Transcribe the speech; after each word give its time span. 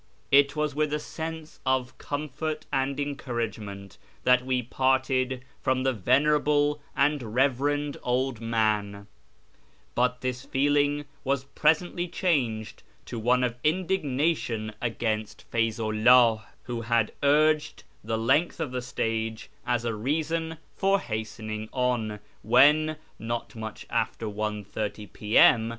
It 0.31 0.55
was 0.55 0.73
with 0.73 0.91
a 0.95 0.99
sense 0.99 1.59
of 1.63 1.95
comfort 1.99 2.65
and 2.73 2.99
encouragement 2.99 3.99
that 4.23 4.43
we 4.43 4.63
parted 4.63 5.45
from 5.61 5.83
the 5.83 5.93
venerable 5.93 6.81
and 6.97 7.21
reverend 7.35 7.97
old 8.01 8.41
man; 8.41 9.05
but 9.93 10.21
this 10.21 10.43
feeling 10.43 11.05
was 11.23 11.43
presently 11.43 12.07
changed 12.07 12.81
to 13.05 13.19
one 13.19 13.43
of 13.43 13.53
indignation 13.63 14.73
against 14.81 15.45
Feyzu 15.51 15.91
'llah, 15.93 16.47
who 16.63 16.81
had 16.81 17.11
urged 17.21 17.83
the 18.03 18.17
length 18.17 18.59
of 18.59 18.71
the 18.71 18.81
stage 18.81 19.51
as 19.67 19.85
a 19.85 19.93
reason 19.93 20.57
for 20.75 20.99
hastening 20.99 21.69
on, 21.71 22.19
when, 22.41 22.97
not 23.19 23.55
much 23.55 23.85
after 23.91 24.25
1.30 24.25 25.13
p.m. 25.13 25.69